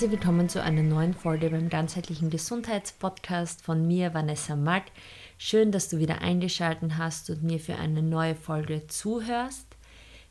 Herzlich 0.00 0.18
willkommen 0.18 0.48
zu 0.48 0.62
einer 0.62 0.82
neuen 0.82 1.12
Folge 1.12 1.50
beim 1.50 1.68
ganzheitlichen 1.68 2.30
Gesundheitspodcast 2.30 3.60
von 3.60 3.86
mir, 3.86 4.14
Vanessa 4.14 4.56
Mack. 4.56 4.84
Schön, 5.36 5.72
dass 5.72 5.90
du 5.90 5.98
wieder 5.98 6.22
eingeschaltet 6.22 6.92
hast 6.96 7.28
und 7.28 7.42
mir 7.42 7.60
für 7.60 7.76
eine 7.76 8.00
neue 8.00 8.34
Folge 8.34 8.86
zuhörst. 8.86 9.66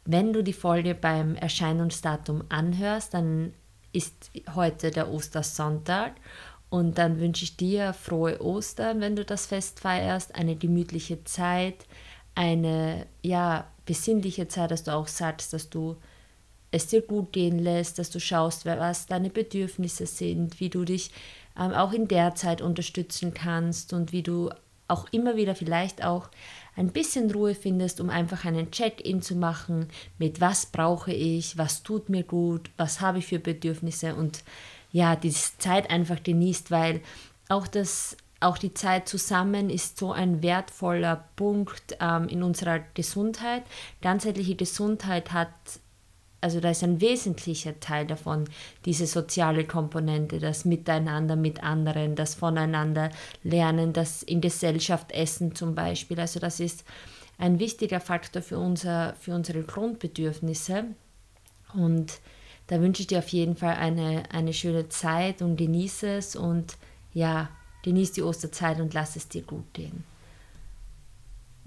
Wenn 0.06 0.34
du 0.34 0.44
die 0.44 0.54
Folge 0.54 0.96
beim 0.96 1.36
Erscheinungsdatum 1.36 2.46
anhörst, 2.50 3.14
dann 3.14 3.54
ist 3.94 4.32
heute 4.56 4.90
der 4.90 5.08
Ostersonntag 5.08 6.14
und 6.72 6.98
dann 6.98 7.20
wünsche 7.20 7.44
ich 7.44 7.56
dir 7.56 7.94
frohe 7.94 8.42
Ostern, 8.42 9.02
wenn 9.02 9.16
du 9.16 9.24
das 9.24 9.46
Fest 9.46 9.82
feierst, 9.82 10.34
eine 10.34 10.56
gemütliche 10.56 11.24
Zeit, 11.26 11.86
eine 12.34 13.06
ja 13.22 13.68
besinnliche 13.86 14.48
Zeit, 14.48 14.72
dass 14.72 14.84
du 14.84 14.96
auch 14.96 15.08
sagst, 15.08 15.54
dass 15.54 15.70
du 15.70 15.96
es 16.72 16.88
dir 16.88 17.02
gut 17.02 17.32
gehen 17.34 17.60
lässt, 17.60 18.00
dass 18.00 18.10
du 18.10 18.20
schaust, 18.20 18.66
was 18.66 19.08
deine 19.08 19.30
Bedürfnisse 19.30 20.06
sind, 20.06 20.60
wie 20.60 20.70
du 20.70 20.86
dich 20.86 21.12
ähm, 21.58 21.74
auch 21.74 21.94
in 21.94 22.08
der 22.08 22.36
Zeit 22.36 22.62
unterstützen 22.62 23.34
kannst 23.34 23.94
und 23.94 24.12
wie 24.12 24.24
du 24.24 24.50
auch 24.88 25.08
immer 25.12 25.36
wieder 25.36 25.56
vielleicht 25.56 26.04
auch 26.04 26.30
ein 26.76 26.90
bisschen 26.90 27.30
Ruhe 27.32 27.54
findest, 27.56 28.02
um 28.02 28.10
einfach 28.10 28.46
einen 28.46 28.72
Check-in 28.72 29.22
zu 29.22 29.36
machen 29.36 29.88
mit 30.18 30.42
was 30.42 30.66
brauche 30.68 31.14
ich, 31.14 31.58
was 31.58 31.84
tut 31.84 32.10
mir 32.10 32.24
gut, 32.24 32.72
was 32.78 33.02
habe 33.02 33.20
ich 33.20 33.28
für 33.28 33.40
Bedürfnisse 33.40 34.16
und 34.16 34.44
ja, 34.92 35.16
diese 35.16 35.58
Zeit 35.60 35.90
einfach 35.92 36.24
genießt, 36.24 36.72
weil 36.72 37.02
auch 37.48 37.68
das 37.68 38.18
auch 38.40 38.58
die 38.58 38.74
Zeit 38.74 39.10
zusammen 39.10 39.70
ist 39.70 39.98
so 39.98 40.14
ein 40.14 40.42
wertvoller 40.42 41.26
Punkt 41.36 41.98
ähm, 42.00 42.30
in 42.30 42.42
unserer 42.42 42.80
Gesundheit. 42.94 43.64
Ganzheitliche 44.02 44.56
Gesundheit 44.56 45.34
hat 45.34 45.50
also 46.42 46.60
da 46.60 46.72
ist 46.72 46.84
ein 46.84 47.02
wesentlicher 47.02 47.80
Teil 47.80 48.08
davon, 48.08 48.46
diese 48.86 49.08
soziale 49.08 49.66
Komponente, 49.66 50.40
das 50.40 50.66
Miteinander 50.66 51.36
mit 51.36 51.64
anderen, 51.64 52.16
das 52.16 52.36
Voneinander 52.36 53.12
lernen, 53.44 53.94
das 53.94 54.24
in 54.24 54.42
Gesellschaft 54.42 55.12
essen 55.12 55.56
zum 55.56 55.76
Beispiel. 55.76 56.20
Also 56.20 56.40
das 56.40 56.60
ist 56.60 56.86
ein 57.38 57.60
wichtiger 57.60 58.00
Faktor 58.00 58.42
für, 58.42 58.58
unser, 58.58 59.16
für 59.20 59.34
unsere 59.34 59.64
Grundbedürfnisse. 59.64 60.86
Und 61.74 62.20
da 62.68 62.80
wünsche 62.82 63.02
ich 63.02 63.08
dir 63.08 63.20
auf 63.20 63.30
jeden 63.30 63.56
Fall 63.56 63.76
eine, 63.76 64.24
eine 64.32 64.54
schöne 64.54 64.90
Zeit 64.90 65.42
und 65.42 65.58
genieße 65.58 66.08
es 66.08 66.36
und 66.36 66.78
ja, 67.14 67.50
genieße 67.84 68.14
die 68.14 68.24
Osterzeit 68.24 68.80
und 68.80 68.94
lass 68.94 69.16
es 69.16 69.28
dir 69.28 69.42
gut 69.42 69.74
gehen. 69.74 70.04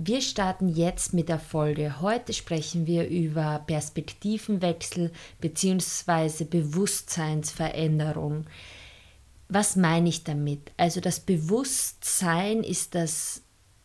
Wir 0.05 0.21
starten 0.21 0.69
jetzt 0.69 1.15
mit 1.15 1.29
der 1.29 1.39
Folge. 1.39 2.01
Heute 2.01 2.33
sprechen 2.33 2.89
wir 2.89 3.09
über 3.09 3.63
Perspektivenwechsel 3.65 5.13
bzw. 5.41 6.43
Bewusstseinsveränderung. 6.43 8.47
Was 9.49 9.77
meine 9.77 10.09
ich 10.09 10.25
damit? 10.25 10.73
Also 10.77 11.01
das 11.01 11.21
Bewusstsein 11.21 12.65
ist 12.65 12.97
das 12.97 13.43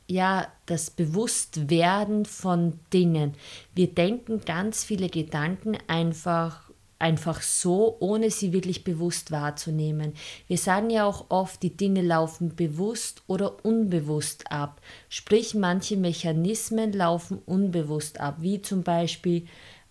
ja, 0.08 0.48
das 0.66 0.90
Bewusstwerden 0.90 2.26
von 2.26 2.80
Dingen. 2.94 3.36
Wir 3.76 3.94
denken 3.94 4.42
ganz 4.44 4.84
viele 4.84 5.10
Gedanken 5.10 5.78
einfach 5.86 6.67
einfach 7.00 7.42
so, 7.42 7.98
ohne 8.00 8.32
sie 8.32 8.54
wirklich 8.54 8.84
bewusst 8.84 9.32
wahrzunehmen. 9.32 10.14
Wir 10.48 10.58
sagen 10.58 10.90
ja 10.90 11.06
auch 11.06 11.26
oft, 11.30 11.62
die 11.64 11.76
Dinge 11.76 12.02
laufen 12.02 12.56
bewusst 12.56 13.22
oder 13.28 13.64
unbewusst 13.64 14.52
ab. 14.52 14.82
Sprich, 15.10 15.54
manche 15.54 15.98
Mechanismen 15.98 16.94
laufen 16.94 17.40
unbewusst 17.46 18.20
ab, 18.20 18.38
wie 18.40 18.62
zum 18.62 18.84
Beispiel 18.84 19.48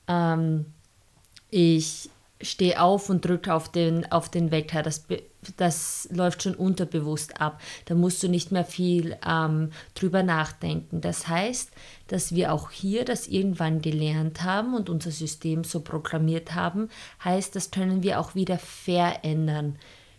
ähm, 0.09 0.67
ich 1.51 2.11
stehe 2.43 2.81
auf 2.81 3.09
und 3.09 3.25
drücke 3.25 3.55
auf 3.55 3.71
den, 3.71 4.11
auf 4.13 4.29
den 4.29 4.51
Wecker. 4.51 4.83
Das, 4.83 5.07
das 5.57 6.09
läuft 6.13 6.43
schon 6.43 6.55
unterbewusst 6.55 7.41
ab. 7.41 7.61
Da 7.87 7.95
musst 7.95 8.23
du 8.23 8.29
nicht 8.29 8.53
mehr 8.53 8.65
viel 8.65 9.17
ähm, 9.27 9.71
drüber 9.95 10.23
nachdenken. 10.23 11.01
Das 11.01 11.29
heißt, 11.29 11.71
dass 12.09 12.35
wir 12.35 12.53
auch 12.53 12.71
hier 12.71 13.05
das 13.05 13.27
irgendwann 13.27 13.81
gelernt 13.81 14.43
haben 14.43 14.75
und 14.75 14.91
unser 14.91 15.11
System 15.11 15.65
so 15.65 15.81
programmiert 15.81 16.55
haben, 16.55 16.91
heißt, 17.25 17.57
das 17.57 17.71
können 17.71 18.03
wir 18.03 18.21
auch 18.21 18.35
wieder 18.35 18.59
verändern. 18.59 19.79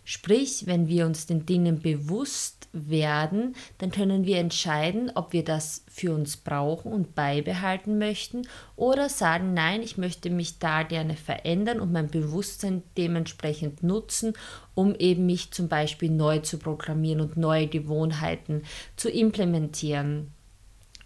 Sprich, 0.10 0.68
wenn 0.68 0.88
wir 0.88 1.06
uns 1.06 1.26
den 1.26 1.46
Dingen 1.46 1.82
bewusst 1.82 2.70
werden, 2.72 3.58
dann 3.80 3.92
können 3.92 4.24
wir 4.24 4.38
entscheiden, 4.38 5.12
ob 5.14 5.34
wir 5.34 5.44
das 5.44 5.84
für 5.90 6.16
uns 6.16 6.38
brauchen 6.38 6.94
und 6.94 7.14
beibehalten 7.14 7.98
möchten 7.98 8.48
oder 8.78 9.10
sagen, 9.10 9.54
nein, 9.54 9.82
ich 9.82 9.98
möchte 9.98 10.30
mich 10.30 10.60
da 10.60 10.84
gerne 10.84 11.18
verändern 11.18 11.82
und 11.82 11.92
mein 11.92 12.08
Bewusstsein 12.08 12.84
dementsprechend 12.98 13.84
nutzen, 13.84 14.32
um 14.76 14.96
eben 14.96 15.26
mich 15.26 15.52
zum 15.52 15.68
Beispiel 15.68 16.10
neu 16.10 16.40
zu 16.40 16.58
programmieren 16.58 17.20
und 17.20 17.36
neue 17.36 17.68
Gewohnheiten 17.68 18.64
zu 18.96 19.10
implementieren. 19.10 20.32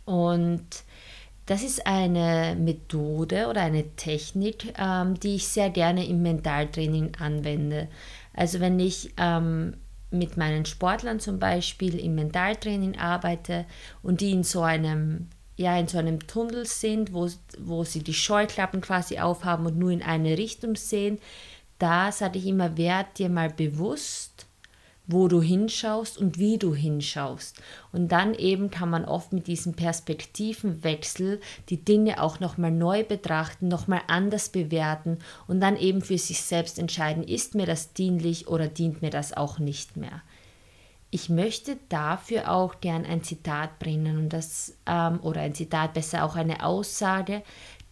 Und 0.06 0.84
das 1.47 1.63
ist 1.63 1.88
eine 1.88 2.56
Methode 2.56 3.47
oder 3.47 3.61
eine 3.61 3.95
Technik, 3.95 4.75
ähm, 4.78 5.19
die 5.19 5.35
ich 5.35 5.47
sehr 5.47 5.72
gerne 5.72 6.06
im 6.06 6.22
Mentaltraining 6.22 7.13
anwende. 7.19 7.88
Also 8.33 8.59
wenn 8.59 8.79
ich 8.79 9.13
ähm, 9.17 9.75
mit 10.09 10.37
meinen 10.37 10.65
Sportlern 10.65 11.19
zum 11.19 11.39
Beispiel 11.39 11.97
im 11.97 12.15
Mentaltraining 12.15 12.97
arbeite 12.97 13.65
und 14.03 14.21
die 14.21 14.31
in 14.31 14.43
so 14.43 14.61
einem 14.61 15.27
ja, 15.57 15.77
in 15.77 15.87
so 15.87 15.99
einem 15.99 16.25
Tunnel 16.25 16.65
sind, 16.65 17.13
wo, 17.13 17.29
wo 17.59 17.83
sie 17.83 18.03
die 18.03 18.15
Scheuklappen 18.15 18.81
quasi 18.81 19.19
aufhaben 19.19 19.65
und 19.67 19.77
nur 19.77 19.91
in 19.91 20.01
eine 20.01 20.37
Richtung 20.37 20.75
sehen, 20.75 21.19
da 21.77 22.11
sage 22.11 22.39
ich 22.39 22.47
immer, 22.47 22.77
werd 22.77 23.19
dir 23.19 23.29
mal 23.29 23.49
bewusst, 23.49 24.47
wo 25.07 25.28
du 25.28 25.41
hinschaust 25.41 26.17
und 26.17 26.38
wie 26.38 26.57
du 26.57 26.73
hinschaust. 26.73 27.62
Und 27.91 28.12
dann 28.12 28.34
eben 28.34 28.69
kann 28.69 28.89
man 28.89 29.06
oft 29.06 29.34
mit 29.34 29.47
diesem 29.47 29.73
Perspektivenwechsel 29.73 31.41
die 31.69 31.84
Dinge 31.84 32.22
auch 32.22 32.39
nochmal 32.39 32.72
neu 32.72 33.03
betrachten, 33.03 33.67
nochmal 33.67 34.01
anders 34.07 34.50
bewerten 34.50 35.17
und 35.47 35.59
dann 35.59 35.78
eben 35.78 36.01
für 36.01 36.17
sich 36.17 36.41
selbst 36.41 36.79
entscheiden, 36.79 37.23
ist 37.23 37.56
mir 37.56 37.66
das 37.66 37.94
dienlich 37.94 38.47
oder 38.47 38.67
dient 38.67 39.01
mir 39.01 39.09
das 39.09 39.34
auch 39.34 39.59
nicht 39.59 39.97
mehr. 39.97 40.22
Ich 41.13 41.28
möchte 41.28 41.78
dafür 41.90 42.50
auch 42.51 42.79
gern 42.79 43.06
ein 43.06 43.22
Zitat 43.22 43.79
bringen 43.79 44.17
und 44.17 44.29
das 44.29 44.78
ähm, 44.85 45.19
oder 45.22 45.41
ein 45.41 45.53
Zitat 45.53 45.94
besser 45.94 46.23
auch 46.23 46.38
eine 46.38 46.63
Aussage, 46.63 47.44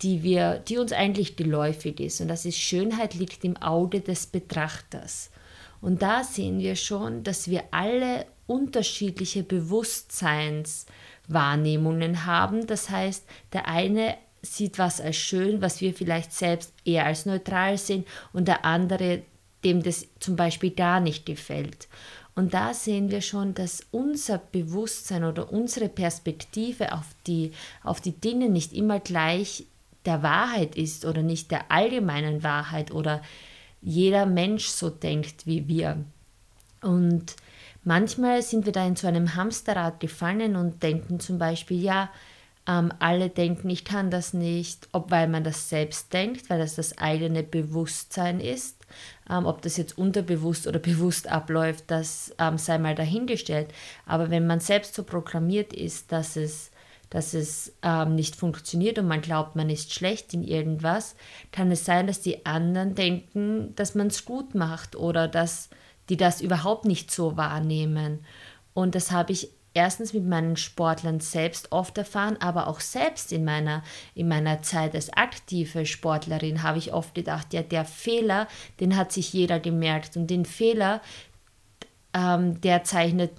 die 0.02 0.24
wir, 0.24 0.60
die 0.60 0.78
uns 0.78 0.94
eigentlich 0.94 1.36
geläufig 1.36 2.00
ist 2.00 2.22
und 2.22 2.30
das 2.30 2.46
ist 2.46 2.58
Schönheit 2.58 3.16
liegt 3.16 3.44
im 3.44 3.58
Auge 3.58 4.00
des 4.00 4.28
Betrachters. 4.28 5.32
Und 5.82 6.02
da 6.02 6.24
sehen 6.24 6.60
wir 6.60 6.76
schon, 6.76 7.24
dass 7.24 7.50
wir 7.50 7.66
alle 7.72 8.26
unterschiedliche 8.48 9.44
Bewusstseinswahrnehmungen 9.44 12.26
haben. 12.26 12.68
Das 12.68 12.90
heißt, 12.90 13.26
der 13.54 13.68
eine 13.68 14.16
sieht 14.42 14.80
was 14.80 15.02
als 15.02 15.18
schön, 15.18 15.62
was 15.62 15.82
wir 15.82 15.94
vielleicht 15.94 16.32
selbst 16.34 16.74
eher 16.86 17.06
als 17.06 17.26
neutral 17.26 17.78
sehen 17.78 18.06
und 18.34 18.48
der 18.48 18.66
andere, 18.66 19.24
dem 19.64 19.84
das 19.84 20.08
zum 20.20 20.36
Beispiel 20.36 20.72
gar 20.72 21.00
nicht 21.00 21.26
gefällt. 21.26 21.88
Und 22.36 22.54
da 22.54 22.74
sehen 22.74 23.12
wir 23.12 23.22
schon, 23.22 23.54
dass 23.54 23.86
unser 23.92 24.38
Bewusstsein 24.38 25.26
oder 25.26 25.52
unsere 25.52 25.90
Perspektive 25.90 26.94
auf 26.94 27.08
die, 27.28 27.52
auf 27.84 28.00
die 28.00 28.14
Dinge 28.14 28.50
nicht 28.50 28.72
immer 28.72 29.02
gleich 29.02 29.66
der 30.06 30.24
Wahrheit 30.24 30.78
ist 30.78 31.04
oder 31.04 31.22
nicht 31.22 31.52
der 31.52 31.70
allgemeinen 31.70 32.42
Wahrheit 32.42 32.92
oder 32.92 33.22
jeder 33.82 34.26
Mensch 34.26 34.68
so 34.68 34.90
denkt 34.90 35.46
wie 35.46 35.68
wir. 35.68 36.04
Und 36.82 37.36
manchmal 37.84 38.42
sind 38.42 38.66
wir 38.66 38.74
da 38.74 38.86
in 38.86 38.96
so 38.96 39.08
einem 39.08 39.36
Hamsterrad 39.36 40.00
gefallen 40.00 40.56
und 40.56 40.84
denken 40.84 41.20
zum 41.20 41.38
Beispiel, 41.38 41.82
ja, 41.82 42.10
ähm, 42.68 42.94
alle 43.00 43.30
denken, 43.30 43.70
ich 43.70 43.84
kann 43.84 44.12
das 44.12 44.34
nicht, 44.34 44.88
ob 44.92 45.12
weil 45.12 45.28
man 45.28 45.44
das 45.44 45.70
selbst 45.70 46.14
denkt, 46.14 46.50
weil 46.50 46.60
das 46.60 46.76
das 46.76 46.98
eigene 46.98 47.42
Bewusstsein 47.42 48.40
ist. 48.40 48.76
Ähm, 49.30 49.46
ob 49.46 49.62
das 49.62 49.78
jetzt 49.78 49.98
unterbewusst 49.98 50.68
oder 50.68 50.80
bewusst 50.80 51.28
abläuft, 51.28 51.86
das 51.88 52.34
ähm, 52.38 52.58
sei 52.58 52.78
mal 52.78 52.96
dahingestellt. 52.96 53.74
Aber 54.06 54.30
wenn 54.30 54.46
man 54.46 54.60
selbst 54.60 54.94
so 54.94 55.04
programmiert 55.04 55.74
ist, 55.74 56.12
dass 56.12 56.36
es 56.36 56.72
dass 57.10 57.34
es 57.34 57.74
ähm, 57.82 58.16
nicht 58.16 58.36
funktioniert 58.36 59.00
und 59.00 59.08
man 59.08 59.22
glaubt, 59.22 59.56
man 59.56 59.70
ist 59.70 59.94
schlecht 59.94 60.34
in 60.34 60.44
irgendwas, 60.44 61.16
kann 61.52 61.72
es 61.72 61.86
sein, 61.86 62.08
dass 62.08 62.22
die 62.22 62.46
anderen 62.46 62.96
denken, 62.96 63.74
dass 63.76 63.96
man 63.96 64.08
es 64.08 64.26
gut 64.26 64.56
macht 64.56 64.96
oder 64.96 65.28
dass 65.28 65.70
die 66.10 66.18
das 66.18 66.42
überhaupt 66.42 66.86
nicht 66.86 67.12
so 67.12 67.38
wahrnehmen. 67.38 68.26
Und 68.74 68.96
das 68.96 69.12
habe 69.12 69.32
ich 69.32 69.50
erstens 69.74 70.14
mit 70.14 70.26
meinen 70.26 70.58
Sportlern 70.58 71.20
selbst 71.20 71.72
oft 71.72 71.98
erfahren, 71.98 72.38
aber 72.40 72.68
auch 72.68 72.80
selbst 72.80 73.32
in 73.32 73.46
meiner, 73.46 73.84
in 74.16 74.28
meiner 74.28 74.62
Zeit 74.62 74.96
als 74.96 75.12
aktive 75.14 75.86
Sportlerin 75.86 76.64
habe 76.64 76.80
ich 76.80 76.94
oft 76.94 77.14
gedacht, 77.14 77.54
ja, 77.54 77.62
der 77.62 77.86
Fehler, 77.86 78.48
den 78.80 78.96
hat 78.96 79.12
sich 79.12 79.32
jeder 79.34 79.60
gemerkt 79.60 80.18
und 80.18 80.28
den 80.28 80.46
Fehler, 80.46 81.02
ähm, 82.14 82.60
der 82.62 82.84
zeichnet 82.84 83.34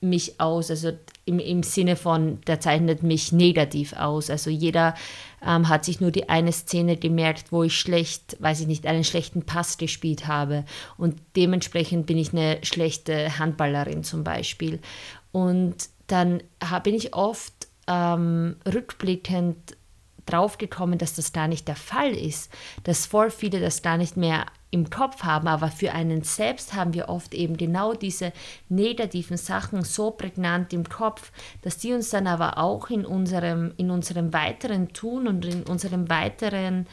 mich 0.00 0.40
aus, 0.40 0.70
also 0.70 0.92
im, 1.24 1.38
im 1.38 1.62
Sinne 1.62 1.96
von, 1.96 2.40
der 2.42 2.60
zeichnet 2.60 3.02
mich 3.02 3.32
negativ 3.32 3.92
aus. 3.92 4.30
Also 4.30 4.50
jeder 4.50 4.94
ähm, 5.44 5.68
hat 5.68 5.84
sich 5.84 6.00
nur 6.00 6.10
die 6.10 6.28
eine 6.28 6.52
Szene 6.52 6.96
gemerkt, 6.96 7.52
wo 7.52 7.62
ich 7.62 7.78
schlecht, 7.78 8.36
weiß 8.40 8.60
ich 8.60 8.66
nicht, 8.66 8.86
einen 8.86 9.04
schlechten 9.04 9.44
Pass 9.44 9.78
gespielt 9.78 10.26
habe. 10.26 10.64
Und 10.96 11.16
dementsprechend 11.36 12.06
bin 12.06 12.18
ich 12.18 12.32
eine 12.32 12.58
schlechte 12.62 13.38
Handballerin 13.38 14.04
zum 14.04 14.24
Beispiel. 14.24 14.80
Und 15.32 15.76
dann 16.06 16.42
bin 16.82 16.94
ich 16.94 17.14
oft 17.14 17.68
ähm, 17.86 18.56
rückblickend 18.66 19.76
draufgekommen, 20.26 20.98
dass 20.98 21.14
das 21.14 21.32
gar 21.32 21.48
nicht 21.48 21.68
der 21.68 21.76
Fall 21.76 22.10
ist, 22.10 22.50
dass 22.84 23.06
voll 23.06 23.30
viele 23.30 23.60
das 23.60 23.82
gar 23.82 23.96
nicht 23.96 24.16
mehr 24.16 24.46
im 24.70 24.88
Kopf 24.88 25.24
haben, 25.24 25.48
aber 25.48 25.68
für 25.68 25.92
einen 25.92 26.22
selbst 26.22 26.74
haben 26.74 26.94
wir 26.94 27.08
oft 27.08 27.34
eben 27.34 27.56
genau 27.56 27.92
diese 27.92 28.32
negativen 28.68 29.36
Sachen 29.36 29.82
so 29.82 30.12
prägnant 30.12 30.72
im 30.72 30.88
Kopf, 30.88 31.32
dass 31.62 31.78
die 31.78 31.92
uns 31.92 32.10
dann 32.10 32.26
aber 32.26 32.58
auch 32.58 32.88
in 32.90 33.04
unserem, 33.04 33.72
in 33.76 33.90
unserem 33.90 34.32
weiteren 34.32 34.92
Tun 34.92 35.26
und 35.26 35.44
in 35.44 35.64
unserem 35.64 36.08
weiteren 36.08 36.86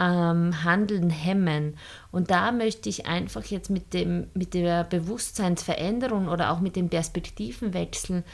ähm, 0.00 0.64
Handeln 0.64 1.10
hemmen. 1.10 1.76
Und 2.10 2.30
da 2.30 2.50
möchte 2.50 2.88
ich 2.88 3.06
einfach 3.06 3.44
jetzt 3.44 3.70
mit, 3.70 3.94
dem, 3.94 4.28
mit 4.34 4.54
der 4.54 4.84
Bewusstseinsveränderung 4.84 6.26
oder 6.28 6.50
auch 6.50 6.60
mit 6.60 6.74
dem 6.74 6.88
Perspektivenwechsel 6.88 8.24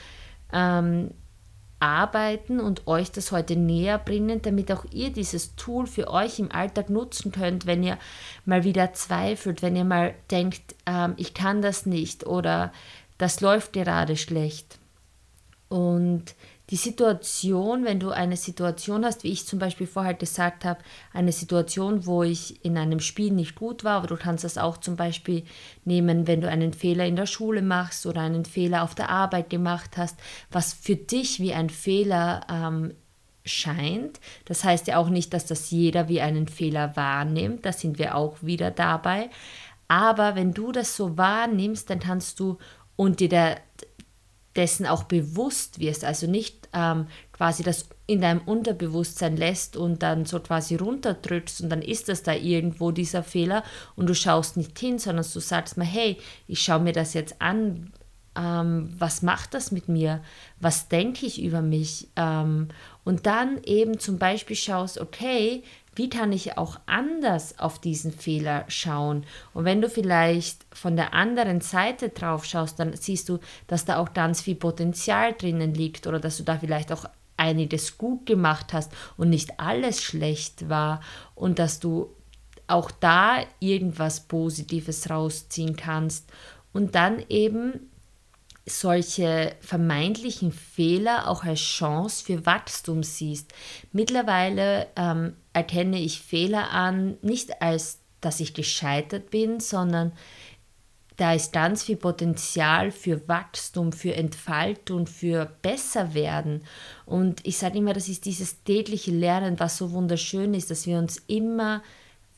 ähm, 0.53 1.11
arbeiten 1.79 2.61
und 2.61 2.87
euch 2.87 3.13
das 3.13 3.33
heute 3.33 3.57
näher 3.57 3.99
bringen, 3.99 4.41
damit 4.43 4.73
auch 4.73 4.85
ihr 4.93 5.11
dieses 5.11 5.57
Tool 5.57 5.87
für 5.87 6.09
euch 6.11 6.39
im 6.39 6.51
Alltag 6.51 6.91
nutzen 6.91 7.33
könnt, 7.33 7.67
wenn 7.67 7.83
ihr 7.83 7.99
mal 8.45 8.65
wieder 8.65 8.93
zweifelt, 8.95 9.63
wenn 9.63 9.77
ihr 9.77 9.85
mal 9.85 10.15
denkt, 10.31 10.75
ähm, 10.87 11.15
ich 11.17 11.35
kann 11.35 11.63
das 11.63 11.87
nicht 11.87 12.27
oder 12.27 12.73
das 13.19 13.41
läuft 13.41 13.73
gerade 13.73 14.17
schlecht. 14.17 14.79
Und 15.69 16.35
die 16.71 16.77
Situation, 16.77 17.85
wenn 17.85 18.01
du 18.01 18.11
eine 18.11 18.37
Situation 18.37 19.05
hast, 19.05 19.23
wie 19.23 19.31
ich 19.31 19.47
zum 19.47 19.59
Beispiel 19.59 19.87
vorher 19.87 20.15
gesagt 20.15 20.65
habe, 20.65 20.81
eine 21.13 21.31
Situation, 21.31 22.07
wo 22.07 22.25
ich 22.25 22.65
in 22.65 22.77
einem 22.77 22.99
Spiel 22.99 23.33
nicht 23.33 23.55
gut 23.55 23.85
war, 23.85 23.99
aber 23.99 24.09
du 24.09 24.17
kannst 24.17 24.43
das 24.43 24.59
auch 24.59 24.79
zum 24.79 24.97
Beispiel 24.97 25.45
nehmen, 25.85 26.27
wenn 26.27 26.41
du 26.41 26.49
einen 26.49 26.73
Fehler 26.73 27.07
in 27.07 27.15
der 27.15 27.27
Schule 27.27 27.63
machst 27.63 28.05
oder 28.05 28.23
einen 28.23 28.45
Fehler 28.45 28.83
auf 28.83 28.97
der 28.97 29.11
Arbeit 29.11 29.49
gemacht 29.49 29.97
hast, 29.97 30.19
was 30.51 30.73
für 30.75 30.97
dich 30.97 31.39
wie 31.39 31.55
ein 31.55 31.71
Fehler 31.71 32.45
ähm, 32.51 32.95
scheint. 33.45 34.19
Das 34.45 34.65
heißt 34.65 34.89
ja 34.89 34.97
auch 34.97 35.09
nicht, 35.09 35.33
dass 35.33 35.47
das 35.47 35.71
jeder 35.71 36.09
wie 36.09 36.21
einen 36.21 36.49
Fehler 36.49 36.97
wahrnimmt, 36.97 37.65
da 37.65 37.73
sind 37.73 37.99
wir 38.01 38.17
auch 38.17 38.43
wieder 38.43 38.73
dabei. 38.73 39.31
Aber 39.89 40.35
wenn 40.35 40.53
du 40.53 40.73
das 40.73 40.97
so 40.97 41.17
wahrnimmst, 41.17 41.89
dann 41.91 42.01
kannst 42.01 42.41
du 42.41 42.59
und 42.97 43.21
dir 43.21 43.29
der, 43.29 43.59
dessen 44.57 44.87
auch 44.87 45.05
bewusst 45.05 45.79
wirst, 45.79 46.05
also 46.05 46.27
nicht 46.27 46.69
ähm, 46.73 47.07
quasi 47.33 47.63
das 47.63 47.89
in 48.07 48.21
deinem 48.21 48.41
Unterbewusstsein 48.41 49.37
lässt 49.37 49.77
und 49.77 50.03
dann 50.03 50.25
so 50.25 50.41
quasi 50.41 50.77
runterdrückst 50.77 51.61
und 51.61 51.71
dann 51.71 51.83
ist 51.83 52.09
das 52.09 52.23
da 52.23 52.33
irgendwo 52.33 52.91
dieser 52.93 53.23
Fehler 53.23 53.65
und 53.97 54.09
du 54.09 54.15
schaust 54.15 54.57
nicht 54.57 54.79
hin, 54.79 54.99
sondern 54.99 55.27
du 55.31 55.41
sagst 55.41 55.77
mal, 55.77 55.85
hey, 55.85 56.19
ich 56.47 56.63
schaue 56.63 56.81
mir 56.81 56.93
das 56.93 57.15
jetzt 57.15 57.41
an, 57.41 57.93
ähm, 58.37 58.95
was 58.99 59.23
macht 59.23 59.55
das 59.55 59.73
mit 59.73 59.89
mir, 59.89 60.23
was 60.61 60.89
denke 60.89 61.27
ich 61.27 61.43
über 61.43 61.63
mich? 61.63 62.09
Ähm, 62.17 62.69
und 63.05 63.27
dann 63.27 63.61
eben 63.65 63.99
zum 63.99 64.19
Beispiel 64.19 64.57
schaust, 64.57 65.01
okay, 65.01 65.63
wie 65.97 66.11
kann 66.11 66.31
ich 66.31 66.59
auch 66.59 66.79
anders 66.87 67.59
auf 67.59 67.79
diesen 67.79 68.13
Fehler 68.13 68.65
schauen? 68.69 69.25
Und 69.55 69.65
wenn 69.65 69.81
du 69.81 69.89
vielleicht 69.89 70.65
von 70.73 70.95
der 70.95 71.15
anderen 71.15 71.63
Seite 71.63 72.11
drauf 72.11 72.45
schaust, 72.45 72.79
dann 72.79 72.95
siehst 72.95 73.29
du, 73.29 73.39
dass 73.67 73.87
da 73.87 73.97
auch 73.97 74.13
ganz 74.13 74.43
viel 74.43 74.57
Potenzial 74.57 75.33
drinnen 75.33 75.75
liegt 75.75 76.07
oder 76.07 76.21
dass 76.21 76.37
du 76.37 76.43
da 76.45 76.59
vielleicht 76.59 76.93
auch 76.93 77.07
einiges 77.39 77.99
gut 77.99 78.27
gemacht 78.27 78.73
hast 78.73 78.93
und 79.17 79.31
nicht 79.31 79.59
alles 79.59 80.03
schlecht 80.03 80.69
war 80.69 81.01
und 81.35 81.59
dass 81.59 81.81
du 81.81 82.11
auch 82.67 82.91
da 82.91 83.39
irgendwas 83.61 84.21
Positives 84.21 85.09
rausziehen 85.09 85.77
kannst 85.77 86.31
und 86.73 86.95
dann 86.95 87.25
eben 87.29 87.89
solche 88.69 89.55
vermeintlichen 89.61 90.51
Fehler 90.51 91.29
auch 91.29 91.45
als 91.45 91.61
Chance 91.61 92.25
für 92.25 92.45
Wachstum 92.45 93.05
siehst. 93.05 93.53
Mittlerweile 93.93 94.89
ähm, 94.97 95.35
erkenne 95.57 95.99
ich 95.99 96.21
Fehler 96.21 96.71
an, 96.71 97.17
nicht 97.23 97.63
als, 97.63 98.01
dass 98.21 98.41
ich 98.41 98.53
gescheitert 98.53 99.31
bin, 99.31 99.59
sondern 99.59 100.13
da 101.17 101.33
ist 101.33 101.55
ganz 101.55 101.83
viel 101.83 101.97
Potenzial 101.97 102.91
für 102.91 103.27
Wachstum, 103.27 103.93
für 103.93 104.15
Entfaltung, 104.15 105.07
für 105.07 105.51
Besserwerden. 105.63 106.63
Und 107.07 107.41
ich 107.47 107.57
sage 107.57 107.79
immer, 107.79 107.95
das 107.95 108.11
ist 108.11 108.27
dieses 108.27 108.65
tägliche 108.65 109.13
Lernen, 109.13 109.59
was 109.59 109.79
so 109.79 109.93
wunderschön 109.93 110.53
ist, 110.53 110.71
dass 110.71 110.87
wir 110.87 110.99
uns 110.99 111.23
immer 111.27 111.83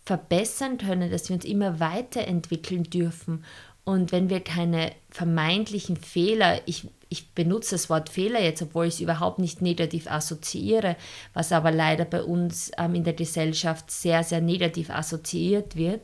verbessern 0.04 0.78
können, 0.78 1.10
dass 1.10 1.28
wir 1.28 1.34
uns 1.34 1.44
immer 1.44 1.80
weiterentwickeln 1.80 2.84
dürfen. 2.84 3.44
Und 3.84 4.12
wenn 4.12 4.30
wir 4.30 4.40
keine 4.40 4.92
vermeintlichen 5.10 5.96
Fehler, 5.96 6.60
ich, 6.66 6.86
ich 7.08 7.32
benutze 7.32 7.74
das 7.74 7.88
Wort 7.88 8.08
Fehler 8.08 8.42
jetzt, 8.42 8.62
obwohl 8.62 8.86
ich 8.86 8.94
es 8.94 9.00
überhaupt 9.00 9.38
nicht 9.38 9.62
negativ 9.62 10.10
assoziiere, 10.10 10.96
was 11.32 11.52
aber 11.52 11.70
leider 11.70 12.04
bei 12.04 12.22
uns 12.22 12.70
ähm, 12.76 12.94
in 12.94 13.04
der 13.04 13.14
Gesellschaft 13.14 13.90
sehr, 13.90 14.24
sehr 14.24 14.40
negativ 14.40 14.90
assoziiert 14.90 15.76
wird. 15.76 16.02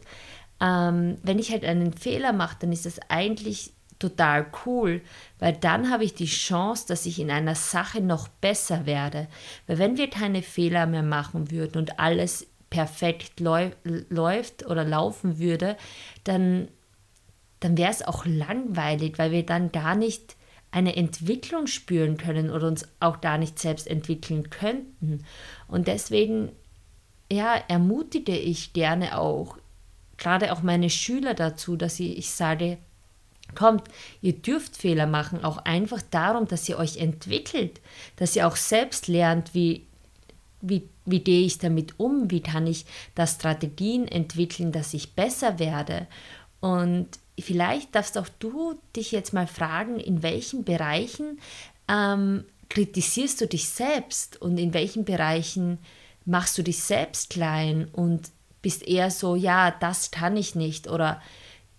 Ähm, 0.61 1.19
wenn 1.23 1.39
ich 1.39 1.51
halt 1.51 1.65
einen 1.65 1.93
Fehler 1.93 2.33
mache, 2.33 2.57
dann 2.61 2.73
ist 2.73 2.87
das 2.87 3.01
eigentlich 3.09 3.73
total 3.99 4.47
cool, 4.67 5.03
weil 5.39 5.53
dann 5.53 5.91
habe 5.91 6.05
ich 6.05 6.15
die 6.15 6.27
Chance, 6.27 6.87
dass 6.89 7.07
ich 7.07 7.19
in 7.19 7.31
einer 7.31 7.55
Sache 7.55 8.01
noch 8.01 8.29
besser 8.29 8.87
werde. 8.87 9.29
Weil 9.67 9.79
wenn 9.79 9.97
wir 9.97 10.11
keine 10.11 10.43
Fehler 10.43 10.87
mehr 10.87 11.03
machen 11.03 11.51
würden 11.51 11.79
und 11.79 11.99
alles 11.99 12.47
perfekt 12.71 13.41
läuft 13.41 14.67
oder 14.67 14.85
laufen 14.85 15.39
würde, 15.39 15.77
dann 16.25 16.69
dann 17.61 17.79
wäre 17.79 17.91
es 17.91 18.03
auch 18.03 18.27
langweilig, 18.27 19.19
weil 19.19 19.31
wir 19.31 19.47
dann 19.47 19.73
gar 19.73 19.95
nicht 19.95 20.37
eine 20.75 20.97
Entwicklung 20.97 21.69
spüren 21.69 22.17
können 22.17 22.51
oder 22.51 22.67
uns 22.67 22.85
auch 22.99 23.21
gar 23.21 23.39
nicht 23.39 23.61
selbst 23.61 23.87
entwickeln 23.87 24.51
könnten. 24.51 25.25
Und 25.69 25.87
deswegen, 25.87 26.51
ja, 27.31 27.55
ermutige 27.69 28.37
ich 28.37 28.73
gerne 28.73 29.17
auch, 29.17 29.57
gerade 30.19 30.53
auch 30.53 30.63
meine 30.63 30.91
Schüler 30.91 31.35
dazu, 31.35 31.77
dass 31.77 32.01
ich, 32.01 32.19
ich 32.19 32.31
sage, 32.31 32.79
kommt, 33.55 33.85
ihr 34.21 34.33
dürft 34.33 34.77
Fehler 34.77 35.07
machen, 35.07 35.45
auch 35.45 35.59
einfach 35.59 36.03
darum, 36.11 36.49
dass 36.49 36.69
ihr 36.69 36.77
euch 36.77 36.97
entwickelt, 36.97 37.81
dass 38.17 38.35
ihr 38.35 38.49
auch 38.49 38.57
selbst 38.57 39.07
lernt, 39.07 39.55
wie, 39.55 39.87
wie, 40.61 40.89
wie 41.05 41.21
gehe 41.21 41.47
ich 41.47 41.59
damit 41.59 42.01
um, 42.01 42.33
wie 42.33 42.41
kann 42.41 42.67
ich 42.67 42.85
da 43.15 43.29
Strategien 43.29 44.09
entwickeln, 44.09 44.73
dass 44.73 44.93
ich 44.93 45.13
besser 45.13 45.61
werde. 45.61 46.09
Und 46.59 47.11
vielleicht 47.39 47.95
darfst 47.95 48.17
auch 48.19 48.29
du 48.39 48.79
dich 48.97 49.13
jetzt 49.13 49.33
mal 49.33 49.47
fragen, 49.47 49.99
in 49.99 50.23
welchen 50.23 50.65
Bereichen 50.65 51.39
ähm, 51.89 52.45
kritisierst 52.69 53.41
du 53.41 53.47
dich 53.47 53.69
selbst 53.69 54.41
und 54.41 54.59
in 54.59 54.75
welchen 54.75 55.05
Bereichen 55.05 55.79
machst 56.25 56.57
du 56.57 56.63
dich 56.63 56.83
selbst 56.83 57.31
klein 57.31 57.89
und 57.93 58.31
bist 58.63 58.87
eher 58.87 59.11
so, 59.11 59.37
ja, 59.37 59.71
das 59.71 60.11
kann 60.11 60.37
ich 60.37 60.55
nicht 60.55 60.89
oder 60.89 61.21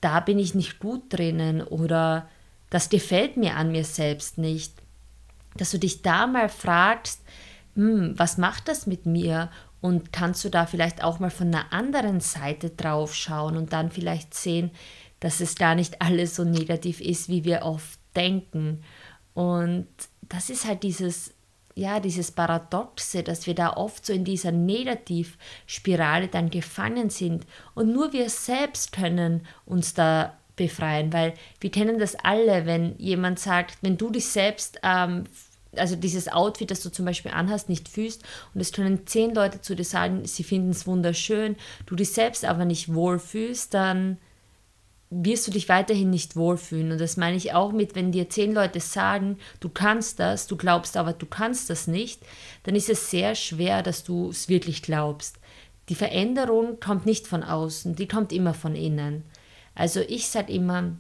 da 0.01 0.19
bin 0.19 0.37
ich 0.37 0.53
nicht 0.53 0.79
gut 0.79 1.01
drinnen 1.09 1.61
oder 1.61 2.29
das 2.69 2.89
gefällt 2.89 3.37
mir 3.37 3.55
an 3.55 3.71
mir 3.71 3.83
selbst 3.83 4.37
nicht. 4.37 4.73
Dass 5.57 5.71
du 5.71 5.79
dich 5.79 6.01
da 6.01 6.27
mal 6.27 6.49
fragst, 6.49 7.21
hm, 7.75 8.13
was 8.17 8.37
macht 8.37 8.67
das 8.67 8.85
mit 8.85 9.05
mir 9.05 9.49
und 9.81 10.13
kannst 10.13 10.43
du 10.43 10.49
da 10.49 10.65
vielleicht 10.65 11.03
auch 11.03 11.19
mal 11.19 11.31
von 11.31 11.47
einer 11.47 11.73
anderen 11.73 12.19
Seite 12.19 12.69
drauf 12.69 13.15
schauen 13.15 13.57
und 13.57 13.73
dann 13.73 13.91
vielleicht 13.91 14.33
sehen, 14.33 14.71
dass 15.19 15.39
es 15.39 15.55
gar 15.55 15.75
nicht 15.75 16.01
alles 16.01 16.35
so 16.35 16.43
negativ 16.43 17.01
ist, 17.01 17.29
wie 17.29 17.43
wir 17.45 17.63
oft 17.63 17.99
denken. 18.15 18.83
Und 19.33 19.87
das 20.21 20.49
ist 20.49 20.65
halt 20.65 20.83
dieses, 20.83 21.33
ja, 21.75 21.99
dieses 21.99 22.31
Paradoxe, 22.31 23.23
dass 23.23 23.47
wir 23.47 23.55
da 23.55 23.73
oft 23.73 24.05
so 24.05 24.13
in 24.13 24.23
dieser 24.23 24.51
Negativspirale 24.51 26.27
dann 26.27 26.49
gefangen 26.49 27.09
sind. 27.09 27.45
Und 27.73 27.91
nur 27.91 28.13
wir 28.13 28.29
selbst 28.29 28.91
können 28.91 29.45
uns 29.65 29.93
da 29.93 30.37
befreien, 30.55 31.11
weil 31.11 31.33
wir 31.59 31.69
kennen 31.69 31.99
das 31.99 32.15
alle, 32.15 32.65
wenn 32.65 32.97
jemand 32.97 33.39
sagt, 33.39 33.77
wenn 33.81 33.97
du 33.97 34.09
dich 34.09 34.27
selbst 34.27 34.79
ähm, 34.83 35.25
also 35.77 35.97
dieses 35.97 36.27
Outfit, 36.27 36.71
das 36.71 36.81
du 36.81 36.89
zum 36.89 37.05
Beispiel 37.05 37.31
anhast, 37.31 37.69
nicht 37.69 37.89
fühlst 37.89 38.23
und 38.53 38.61
es 38.61 38.71
können 38.71 39.05
zehn 39.07 39.33
Leute 39.33 39.61
zu 39.61 39.75
dir 39.75 39.83
sagen, 39.83 40.25
sie 40.25 40.43
finden 40.43 40.71
es 40.71 40.87
wunderschön, 40.87 41.55
du 41.85 41.95
dich 41.95 42.13
selbst 42.13 42.45
aber 42.45 42.63
nicht 42.63 42.93
wohlfühlst, 42.93 43.73
dann 43.73 44.17
wirst 45.23 45.47
du 45.47 45.51
dich 45.51 45.69
weiterhin 45.69 46.09
nicht 46.09 46.35
wohlfühlen. 46.35 46.91
Und 46.91 46.99
das 46.99 47.17
meine 47.17 47.37
ich 47.37 47.53
auch 47.53 47.71
mit, 47.71 47.95
wenn 47.95 48.11
dir 48.11 48.29
zehn 48.29 48.53
Leute 48.53 48.79
sagen, 48.79 49.37
du 49.59 49.69
kannst 49.69 50.19
das, 50.19 50.47
du 50.47 50.57
glaubst 50.57 50.97
aber, 50.97 51.13
du 51.13 51.25
kannst 51.25 51.69
das 51.69 51.87
nicht, 51.87 52.21
dann 52.63 52.75
ist 52.75 52.89
es 52.89 53.09
sehr 53.09 53.35
schwer, 53.35 53.81
dass 53.81 54.03
du 54.03 54.29
es 54.29 54.49
wirklich 54.49 54.81
glaubst. 54.81 55.37
Die 55.89 55.95
Veränderung 55.95 56.79
kommt 56.79 57.05
nicht 57.05 57.27
von 57.27 57.43
außen, 57.43 57.95
die 57.95 58.07
kommt 58.07 58.33
immer 58.33 58.53
von 58.53 58.75
innen. 58.75 59.23
Also 59.75 60.01
ich 60.01 60.27
sage 60.27 60.51
immer, 60.51 60.97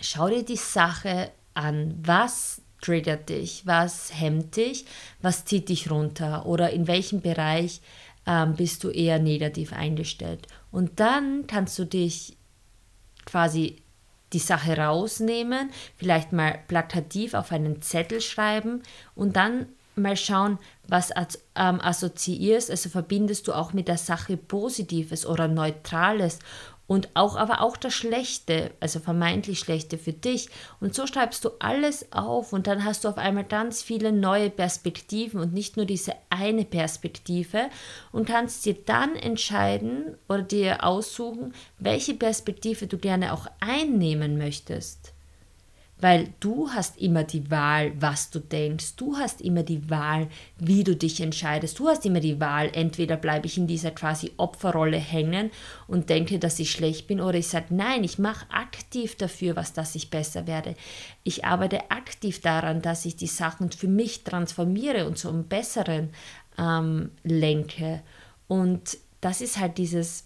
schau 0.00 0.28
dir 0.28 0.44
die 0.44 0.56
Sache 0.56 1.30
an, 1.54 1.98
was 2.02 2.62
triggert 2.80 3.28
dich, 3.28 3.62
was 3.66 4.12
hemmt 4.18 4.56
dich, 4.56 4.84
was 5.20 5.44
zieht 5.44 5.68
dich 5.68 5.90
runter 5.90 6.46
oder 6.46 6.70
in 6.70 6.86
welchem 6.86 7.22
Bereich 7.22 7.80
ähm, 8.26 8.54
bist 8.54 8.84
du 8.84 8.90
eher 8.90 9.18
negativ 9.18 9.72
eingestellt. 9.72 10.46
Und 10.70 11.00
dann 11.00 11.46
kannst 11.46 11.78
du 11.78 11.84
dich 11.84 12.36
quasi 13.26 13.82
die 14.32 14.38
Sache 14.38 14.76
rausnehmen, 14.76 15.70
vielleicht 15.96 16.32
mal 16.32 16.58
plakativ 16.66 17.34
auf 17.34 17.52
einen 17.52 17.82
Zettel 17.82 18.20
schreiben 18.20 18.82
und 19.14 19.36
dann 19.36 19.66
mal 19.96 20.16
schauen, 20.16 20.58
was 20.88 21.10
ähm, 21.54 21.80
assoziierst, 21.80 22.70
also 22.70 22.88
verbindest 22.88 23.46
du 23.46 23.52
auch 23.52 23.72
mit 23.72 23.86
der 23.86 23.96
Sache 23.96 24.36
Positives 24.36 25.24
oder 25.24 25.46
Neutrales 25.46 26.40
und 26.86 27.08
auch 27.14 27.36
aber 27.36 27.62
auch 27.62 27.76
das 27.76 27.94
Schlechte, 27.94 28.72
also 28.80 29.00
vermeintlich 29.00 29.58
Schlechte 29.58 29.96
für 29.96 30.12
dich. 30.12 30.50
Und 30.80 30.94
so 30.94 31.06
schreibst 31.06 31.44
du 31.44 31.50
alles 31.58 32.12
auf 32.12 32.52
und 32.52 32.66
dann 32.66 32.84
hast 32.84 33.04
du 33.04 33.08
auf 33.08 33.16
einmal 33.16 33.44
ganz 33.44 33.82
viele 33.82 34.12
neue 34.12 34.50
Perspektiven 34.50 35.40
und 35.40 35.54
nicht 35.54 35.76
nur 35.76 35.86
diese 35.86 36.12
eine 36.28 36.64
Perspektive 36.64 37.70
und 38.12 38.26
kannst 38.26 38.66
dir 38.66 38.74
dann 38.74 39.16
entscheiden 39.16 40.16
oder 40.28 40.42
dir 40.42 40.84
aussuchen, 40.84 41.54
welche 41.78 42.14
Perspektive 42.14 42.86
du 42.86 42.98
gerne 42.98 43.32
auch 43.32 43.46
einnehmen 43.60 44.36
möchtest. 44.36 45.13
Weil 46.04 46.34
du 46.38 46.68
hast 46.68 46.98
immer 46.98 47.24
die 47.24 47.50
Wahl, 47.50 47.94
was 47.98 48.28
du 48.28 48.38
denkst. 48.38 48.96
Du 48.96 49.16
hast 49.16 49.40
immer 49.40 49.62
die 49.62 49.88
Wahl, 49.88 50.28
wie 50.58 50.84
du 50.84 50.94
dich 50.94 51.22
entscheidest. 51.22 51.78
Du 51.78 51.88
hast 51.88 52.04
immer 52.04 52.20
die 52.20 52.38
Wahl, 52.40 52.68
entweder 52.74 53.16
bleibe 53.16 53.46
ich 53.46 53.56
in 53.56 53.66
dieser 53.66 53.90
quasi 53.90 54.32
Opferrolle 54.36 54.98
hängen 54.98 55.50
und 55.88 56.10
denke, 56.10 56.38
dass 56.38 56.58
ich 56.58 56.72
schlecht 56.72 57.06
bin, 57.06 57.22
oder 57.22 57.38
ich 57.38 57.48
sage, 57.48 57.68
nein, 57.70 58.04
ich 58.04 58.18
mache 58.18 58.44
aktiv 58.50 59.16
dafür, 59.16 59.56
was, 59.56 59.72
dass 59.72 59.94
ich 59.94 60.10
besser 60.10 60.46
werde. 60.46 60.74
Ich 61.22 61.46
arbeite 61.46 61.90
aktiv 61.90 62.42
daran, 62.42 62.82
dass 62.82 63.06
ich 63.06 63.16
die 63.16 63.26
Sachen 63.26 63.72
für 63.72 63.88
mich 63.88 64.24
transformiere 64.24 65.06
und 65.06 65.16
zum 65.16 65.44
Besseren 65.44 66.10
ähm, 66.58 67.12
lenke. 67.22 68.02
Und 68.46 68.98
das 69.22 69.40
ist 69.40 69.58
halt 69.58 69.78
dieses 69.78 70.24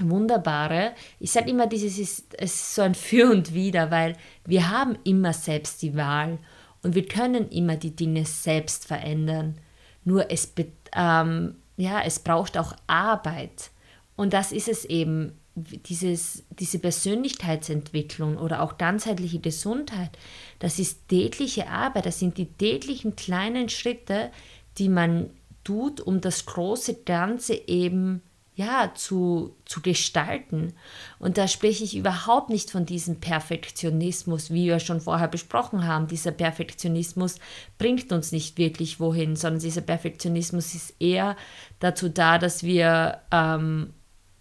Wunderbare. 0.00 0.92
Ich 1.20 1.32
sage 1.32 1.50
immer, 1.50 1.66
dieses 1.66 1.98
ist, 1.98 2.34
es 2.38 2.54
ist 2.54 2.74
so 2.74 2.82
ein 2.82 2.94
Für 2.94 3.30
und 3.30 3.54
Wider, 3.54 3.90
weil 3.90 4.16
wir 4.44 4.70
haben 4.70 4.98
immer 5.04 5.32
selbst 5.32 5.82
die 5.82 5.96
Wahl 5.96 6.38
und 6.82 6.94
wir 6.94 7.06
können 7.06 7.48
immer 7.48 7.76
die 7.76 7.96
Dinge 7.96 8.24
selbst 8.26 8.86
verändern. 8.86 9.58
Nur 10.04 10.30
es, 10.30 10.52
ähm, 10.94 11.56
ja, 11.76 12.02
es 12.02 12.18
braucht 12.18 12.58
auch 12.58 12.74
Arbeit. 12.86 13.70
Und 14.16 14.32
das 14.32 14.52
ist 14.52 14.68
es 14.68 14.84
eben, 14.84 15.32
dieses, 15.58 16.44
diese 16.50 16.78
Persönlichkeitsentwicklung 16.78 18.36
oder 18.36 18.62
auch 18.62 18.76
ganzheitliche 18.76 19.38
Gesundheit. 19.38 20.10
Das 20.58 20.78
ist 20.78 21.08
tägliche 21.08 21.68
Arbeit, 21.68 22.04
das 22.04 22.18
sind 22.18 22.36
die 22.36 22.52
täglichen 22.52 23.16
kleinen 23.16 23.70
Schritte, 23.70 24.30
die 24.76 24.90
man 24.90 25.30
tut, 25.64 26.02
um 26.02 26.20
das 26.20 26.44
große 26.44 27.04
Ganze 27.04 27.54
eben 27.54 28.20
zu 28.20 28.35
ja, 28.56 28.90
zu, 28.94 29.54
zu 29.66 29.82
gestalten. 29.82 30.72
Und 31.18 31.36
da 31.36 31.46
spreche 31.46 31.84
ich 31.84 31.94
überhaupt 31.94 32.48
nicht 32.48 32.70
von 32.70 32.86
diesem 32.86 33.20
Perfektionismus, 33.20 34.50
wie 34.50 34.64
wir 34.64 34.80
schon 34.80 35.02
vorher 35.02 35.28
besprochen 35.28 35.86
haben. 35.86 36.06
Dieser 36.06 36.30
Perfektionismus 36.30 37.38
bringt 37.76 38.10
uns 38.12 38.32
nicht 38.32 38.56
wirklich 38.56 38.98
wohin, 38.98 39.36
sondern 39.36 39.60
dieser 39.60 39.82
Perfektionismus 39.82 40.74
ist 40.74 40.94
eher 40.98 41.36
dazu 41.80 42.08
da, 42.08 42.38
dass 42.38 42.62
wir 42.62 43.20
ähm, 43.30 43.92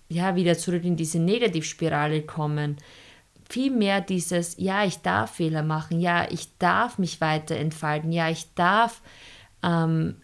ja, 0.08 0.38
wieder 0.38 0.58
zurück 0.58 0.86
in 0.86 0.96
diese 0.96 1.20
Negativspirale 1.20 2.22
kommen. 2.22 2.78
Vielmehr 3.50 4.00
dieses, 4.00 4.56
ja, 4.58 4.86
ich 4.86 5.00
darf 5.00 5.36
Fehler 5.36 5.62
machen, 5.62 6.00
ja, 6.00 6.26
ich 6.32 6.58
darf 6.58 6.98
mich 7.00 7.20
weiter 7.20 7.58
entfalten, 7.58 8.14
ja, 8.14 8.30
ich 8.30 8.54
darf 8.56 9.02
ähm, 9.62 10.22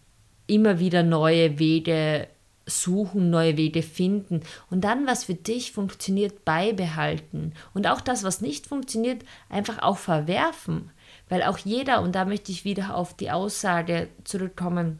immer 0.48 0.79
wieder 0.79 1.03
neue 1.03 1.60
Wege 1.60 2.29
suchen, 2.72 3.30
neue 3.30 3.58
Wege 3.58 3.84
finden 3.84 4.42
und 4.70 4.82
dann, 4.82 5.06
was 5.08 5.25
für 5.25 5.34
dich 5.34 5.72
funktioniert, 5.72 6.46
beibehalten 6.46 7.54
und 7.74 7.88
auch 7.88 8.01
das, 8.01 8.24
was 8.24 8.42
nicht 8.42 8.68
funktioniert, 8.68 9.24
einfach 9.50 9.80
auch 9.80 9.98
verwerfen. 9.98 10.92
Weil 11.30 11.44
auch 11.44 11.58
jeder, 11.58 12.01
und 12.01 12.16
da 12.16 12.25
möchte 12.25 12.51
ich 12.51 12.66
wieder 12.66 12.96
auf 12.96 13.16
die 13.16 13.32
Aussage 13.32 14.10
zurückkommen, 14.24 15.00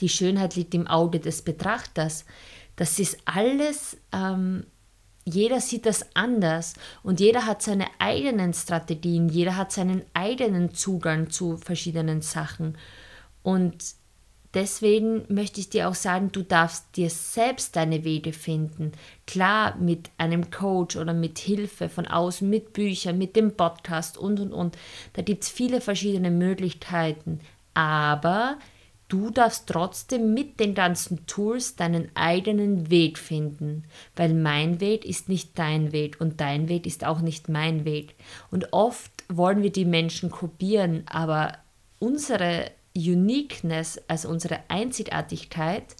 die 0.00 0.08
Schönheit 0.08 0.56
liegt 0.56 0.74
im 0.74 0.86
Auge 0.86 1.20
des 1.20 1.42
Betrachters. 1.42 2.24
Das 2.76 2.98
ist 2.98 3.18
alles, 3.24 3.96
ähm, 4.12 4.64
jeder 5.24 5.60
sieht 5.60 5.84
das 5.84 6.06
anders 6.14 6.74
und 7.02 7.20
jeder 7.20 7.44
hat 7.44 7.62
seine 7.62 7.86
eigenen 7.98 8.54
Strategien, 8.54 9.28
jeder 9.28 9.56
hat 9.56 9.72
seinen 9.72 10.02
eigenen 10.14 10.74
Zugang 10.74 11.30
zu 11.30 11.58
verschiedenen 11.58 12.22
Sachen. 12.22 12.78
Und 13.42 13.97
deswegen 14.54 15.24
möchte 15.28 15.60
ich 15.60 15.70
dir 15.70 15.88
auch 15.88 15.94
sagen, 15.94 16.32
du 16.32 16.42
darfst 16.42 16.96
dir 16.96 17.10
selbst 17.10 17.76
deine 17.76 18.04
Wege 18.04 18.32
finden. 18.32 18.92
Klar, 19.26 19.76
mit 19.76 20.10
einem 20.18 20.50
Coach 20.50 20.96
oder 20.96 21.12
mit 21.12 21.38
Hilfe 21.38 21.88
von 21.88 22.06
außen, 22.06 22.48
mit 22.48 22.72
Büchern, 22.72 23.18
mit 23.18 23.36
dem 23.36 23.56
Podcast 23.56 24.18
und, 24.18 24.40
und, 24.40 24.52
und. 24.52 24.78
Da 25.12 25.22
gibt 25.22 25.44
es 25.44 25.50
viele 25.50 25.80
verschiedene 25.80 26.30
Möglichkeiten. 26.30 27.40
Aber 27.74 28.58
du 29.08 29.30
darfst 29.30 29.68
trotzdem 29.68 30.34
mit 30.34 30.60
den 30.60 30.74
ganzen 30.74 31.26
Tools 31.26 31.76
deinen 31.76 32.10
eigenen 32.14 32.90
Weg 32.90 33.18
finden. 33.18 33.84
Weil 34.16 34.34
mein 34.34 34.80
Weg 34.80 35.04
ist 35.04 35.28
nicht 35.28 35.58
dein 35.58 35.92
Weg 35.92 36.20
und 36.20 36.40
dein 36.40 36.68
Weg 36.68 36.86
ist 36.86 37.04
auch 37.04 37.20
nicht 37.20 37.48
mein 37.48 37.84
Weg. 37.84 38.14
Und 38.50 38.72
oft 38.72 39.12
wollen 39.28 39.62
wir 39.62 39.72
die 39.72 39.84
Menschen 39.84 40.30
kopieren, 40.30 41.02
aber 41.06 41.52
unsere 41.98 42.70
Uniqueness, 42.98 44.00
also 44.08 44.28
unsere 44.28 44.60
Einzigartigkeit, 44.68 45.96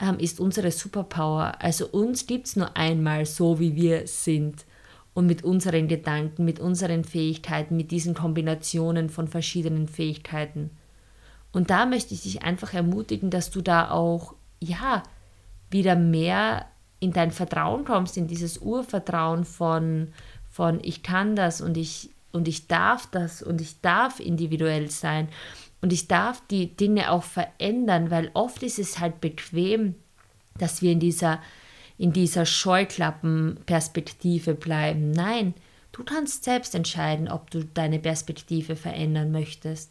ähm, 0.00 0.18
ist 0.18 0.40
unsere 0.40 0.70
Superpower. 0.70 1.54
Also 1.60 1.86
uns 1.88 2.26
gibt 2.26 2.46
es 2.46 2.56
nur 2.56 2.76
einmal 2.76 3.26
so, 3.26 3.58
wie 3.58 3.74
wir 3.74 4.06
sind. 4.06 4.64
Und 5.12 5.26
mit 5.26 5.42
unseren 5.42 5.88
Gedanken, 5.88 6.44
mit 6.44 6.60
unseren 6.60 7.04
Fähigkeiten, 7.04 7.76
mit 7.76 7.90
diesen 7.90 8.14
Kombinationen 8.14 9.08
von 9.08 9.26
verschiedenen 9.28 9.88
Fähigkeiten. 9.88 10.70
Und 11.52 11.70
da 11.70 11.84
möchte 11.84 12.14
ich 12.14 12.22
dich 12.22 12.42
einfach 12.42 12.74
ermutigen, 12.74 13.30
dass 13.30 13.50
du 13.50 13.60
da 13.60 13.90
auch, 13.90 14.34
ja, 14.60 15.02
wieder 15.70 15.96
mehr 15.96 16.66
in 17.00 17.12
dein 17.12 17.32
Vertrauen 17.32 17.84
kommst, 17.84 18.16
in 18.16 18.28
dieses 18.28 18.58
Urvertrauen 18.58 19.44
von, 19.44 20.12
von 20.48 20.78
ich 20.82 21.02
kann 21.02 21.34
das 21.34 21.60
und 21.60 21.76
ich, 21.76 22.10
und 22.30 22.46
ich 22.46 22.68
darf 22.68 23.08
das 23.10 23.42
und 23.42 23.60
ich 23.60 23.80
darf 23.80 24.20
individuell 24.20 24.90
sein. 24.90 25.28
Und 25.80 25.92
ich 25.92 26.08
darf 26.08 26.42
die 26.48 26.76
Dinge 26.76 27.10
auch 27.10 27.22
verändern, 27.22 28.10
weil 28.10 28.30
oft 28.34 28.62
ist 28.62 28.78
es 28.78 28.98
halt 28.98 29.20
bequem, 29.20 29.94
dass 30.58 30.82
wir 30.82 30.92
in 30.92 31.00
dieser, 31.00 31.40
in 31.96 32.12
dieser 32.12 32.44
Scheuklappenperspektive 32.44 34.54
bleiben. 34.54 35.10
Nein, 35.10 35.54
du 35.92 36.04
kannst 36.04 36.44
selbst 36.44 36.74
entscheiden, 36.74 37.28
ob 37.28 37.50
du 37.50 37.64
deine 37.64 37.98
Perspektive 37.98 38.76
verändern 38.76 39.32
möchtest. 39.32 39.90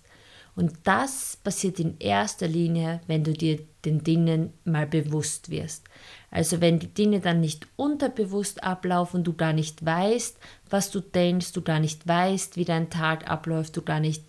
Und 0.55 0.74
das 0.84 1.38
passiert 1.41 1.79
in 1.79 1.98
erster 2.00 2.48
Linie, 2.48 3.00
wenn 3.08 3.24
du 3.24 3.31
dir 3.31 3.60
den 3.86 4.03
Dingen 4.03 4.51
mal 4.65 4.86
bewusst 4.86 5.50
wirst. 5.50 5.86
Also 6.31 6.60
wenn 6.60 6.79
die 6.79 6.93
Dinge 6.93 7.22
dann 7.22 7.39
nicht 7.39 7.65
unterbewusst 7.77 8.62
ablaufen, 8.62 9.24
du 9.24 9.34
gar 9.34 9.53
nicht 9.53 9.86
weißt, 9.86 10.38
was 10.69 10.91
du 10.91 11.00
denkst, 11.00 11.53
du 11.53 11.62
gar 11.62 11.79
nicht 11.79 12.05
weißt, 12.05 12.58
wie 12.58 12.65
dein 12.65 12.89
Tag 12.89 13.29
abläuft, 13.29 13.77
du 13.77 13.81
gar 13.81 14.01
nicht 14.01 14.25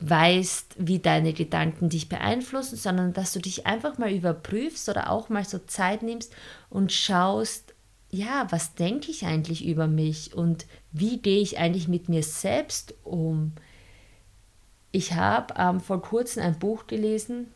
weißt, 0.00 0.76
wie 0.78 0.98
deine 0.98 1.32
Gedanken 1.32 1.88
dich 1.88 2.08
beeinflussen, 2.08 2.76
sondern 2.76 3.12
dass 3.12 3.32
du 3.32 3.40
dich 3.40 3.66
einfach 3.66 3.98
mal 3.98 4.10
überprüfst 4.10 4.88
oder 4.88 5.10
auch 5.10 5.28
mal 5.28 5.44
so 5.44 5.58
Zeit 5.58 6.02
nimmst 6.02 6.34
und 6.70 6.92
schaust, 6.92 7.74
ja, 8.10 8.46
was 8.50 8.74
denke 8.74 9.10
ich 9.10 9.26
eigentlich 9.26 9.64
über 9.64 9.86
mich 9.86 10.34
und 10.34 10.66
wie 10.90 11.18
gehe 11.18 11.40
ich 11.40 11.58
eigentlich 11.58 11.86
mit 11.86 12.08
mir 12.08 12.22
selbst 12.22 12.94
um? 13.04 13.52
Ich 14.90 15.12
habe 15.12 15.54
ähm, 15.56 15.80
vor 15.80 16.02
kurzem 16.02 16.42
ein 16.42 16.58
Buch 16.58 16.86
gelesen, 16.86 17.48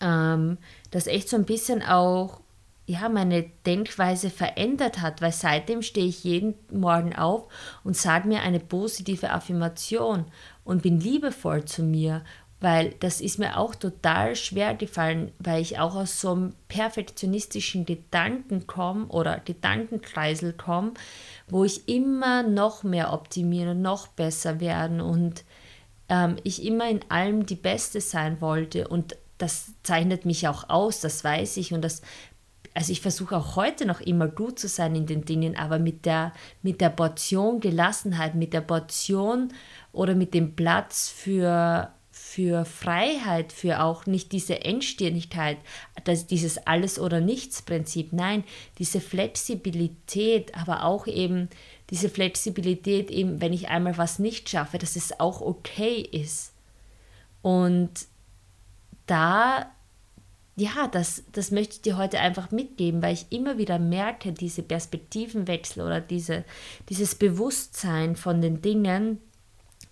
ähm, 0.00 0.58
das 0.90 1.06
echt 1.06 1.28
so 1.28 1.36
ein 1.36 1.44
bisschen 1.44 1.82
auch 1.82 2.40
ja, 2.88 3.10
meine 3.10 3.42
Denkweise 3.66 4.30
verändert 4.30 5.02
hat, 5.02 5.20
weil 5.20 5.30
seitdem 5.30 5.82
stehe 5.82 6.06
ich 6.06 6.24
jeden 6.24 6.54
Morgen 6.72 7.14
auf 7.14 7.46
und 7.84 7.94
sage 7.94 8.26
mir 8.26 8.40
eine 8.40 8.60
positive 8.60 9.30
Affirmation 9.30 10.24
und 10.68 10.82
bin 10.82 11.00
liebevoll 11.00 11.64
zu 11.64 11.82
mir, 11.82 12.22
weil 12.60 12.94
das 13.00 13.22
ist 13.22 13.38
mir 13.38 13.56
auch 13.56 13.74
total 13.74 14.36
schwer 14.36 14.74
gefallen, 14.74 15.32
weil 15.38 15.62
ich 15.62 15.78
auch 15.78 15.94
aus 15.94 16.20
so 16.20 16.32
einem 16.32 16.52
perfektionistischen 16.68 17.86
Gedanken 17.86 18.66
komme 18.66 19.06
oder 19.06 19.40
Gedankenkreisel 19.40 20.52
komme, 20.52 20.92
wo 21.48 21.64
ich 21.64 21.88
immer 21.88 22.42
noch 22.42 22.82
mehr 22.82 23.14
optimieren, 23.14 23.70
und 23.70 23.82
noch 23.82 24.08
besser 24.08 24.60
werden 24.60 25.00
und 25.00 25.44
ähm, 26.10 26.36
ich 26.44 26.62
immer 26.66 26.90
in 26.90 27.00
allem 27.08 27.46
die 27.46 27.54
Beste 27.54 28.02
sein 28.02 28.42
wollte. 28.42 28.88
Und 28.88 29.16
das 29.38 29.72
zeichnet 29.84 30.26
mich 30.26 30.48
auch 30.48 30.68
aus, 30.68 31.00
das 31.00 31.24
weiß 31.24 31.56
ich. 31.56 31.72
Und 31.72 31.80
das 31.80 32.02
also 32.78 32.92
ich 32.92 33.00
versuche 33.00 33.36
auch 33.36 33.56
heute 33.56 33.86
noch 33.86 34.00
immer 34.00 34.28
gut 34.28 34.60
zu 34.60 34.68
sein 34.68 34.94
in 34.94 35.06
den 35.06 35.24
Dingen, 35.24 35.56
aber 35.56 35.80
mit 35.80 36.06
der, 36.06 36.32
mit 36.62 36.80
der 36.80 36.90
Portion 36.90 37.58
Gelassenheit, 37.58 38.36
mit 38.36 38.52
der 38.52 38.60
Portion 38.60 39.52
oder 39.90 40.14
mit 40.14 40.32
dem 40.32 40.54
Platz 40.54 41.08
für, 41.08 41.90
für 42.12 42.64
Freiheit, 42.64 43.52
für 43.52 43.82
auch 43.82 44.06
nicht 44.06 44.30
diese 44.30 44.60
Engstirnigkeit, 44.60 45.58
das, 46.04 46.28
dieses 46.28 46.68
Alles- 46.68 47.00
oder 47.00 47.20
Nichts-Prinzip. 47.20 48.12
Nein, 48.12 48.44
diese 48.78 49.00
Flexibilität, 49.00 50.54
aber 50.54 50.84
auch 50.84 51.08
eben 51.08 51.48
diese 51.90 52.08
Flexibilität, 52.08 53.10
eben, 53.10 53.40
wenn 53.40 53.52
ich 53.52 53.66
einmal 53.66 53.98
was 53.98 54.20
nicht 54.20 54.48
schaffe, 54.48 54.78
dass 54.78 54.94
es 54.94 55.18
auch 55.18 55.40
okay 55.40 56.00
ist. 56.00 56.52
Und 57.42 57.90
da, 59.06 59.72
ja, 60.58 60.88
das, 60.88 61.22
das 61.32 61.52
möchte 61.52 61.74
ich 61.74 61.82
dir 61.82 61.96
heute 61.96 62.18
einfach 62.18 62.50
mitgeben, 62.50 63.00
weil 63.00 63.14
ich 63.14 63.26
immer 63.30 63.58
wieder 63.58 63.78
merke, 63.78 64.32
diese 64.32 64.62
Perspektivenwechsel 64.62 65.82
oder 65.84 66.00
diese, 66.00 66.44
dieses 66.88 67.14
Bewusstsein 67.14 68.16
von 68.16 68.40
den 68.40 68.60
Dingen 68.60 69.20